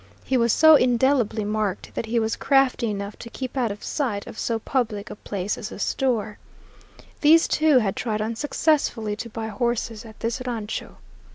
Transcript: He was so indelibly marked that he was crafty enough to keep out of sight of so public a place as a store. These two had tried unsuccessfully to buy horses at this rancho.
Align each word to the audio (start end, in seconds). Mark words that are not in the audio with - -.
He 0.23 0.35
was 0.35 0.51
so 0.51 0.73
indelibly 0.73 1.43
marked 1.45 1.93
that 1.93 2.07
he 2.07 2.17
was 2.19 2.35
crafty 2.35 2.89
enough 2.89 3.19
to 3.19 3.29
keep 3.29 3.55
out 3.55 3.69
of 3.69 3.83
sight 3.83 4.25
of 4.25 4.39
so 4.39 4.57
public 4.57 5.11
a 5.11 5.15
place 5.15 5.59
as 5.59 5.71
a 5.71 5.77
store. 5.77 6.39
These 7.19 7.47
two 7.47 7.77
had 7.77 7.95
tried 7.95 8.19
unsuccessfully 8.19 9.15
to 9.17 9.29
buy 9.29 9.49
horses 9.49 10.03
at 10.03 10.19
this 10.21 10.41
rancho. 10.47 10.97